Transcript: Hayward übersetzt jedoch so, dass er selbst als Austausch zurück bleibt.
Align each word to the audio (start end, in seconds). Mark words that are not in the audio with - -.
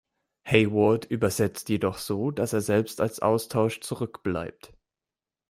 Hayward 0.45 1.05
übersetzt 1.05 1.69
jedoch 1.69 1.99
so, 1.99 2.31
dass 2.31 2.53
er 2.53 2.61
selbst 2.61 3.01
als 3.01 3.19
Austausch 3.19 3.81
zurück 3.81 4.23
bleibt. 4.23 4.73